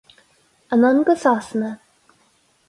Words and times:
Anonn 0.77 1.03
go 1.09 1.15
Sasana. 1.25 1.71